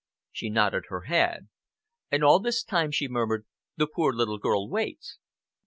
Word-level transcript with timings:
She 0.31 0.49
nodded 0.49 0.85
her 0.87 1.01
head. 1.01 1.47
"And 2.09 2.23
all 2.23 2.39
this 2.39 2.63
time," 2.63 2.89
she 2.89 3.07
murmured, 3.07 3.45
"the 3.77 3.85
poor 3.85 4.11
little 4.11 4.39
girl 4.39 4.67
waits!" 4.67 5.19